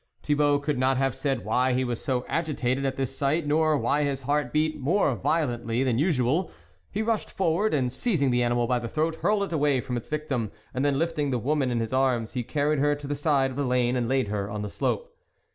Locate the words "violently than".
5.15-5.99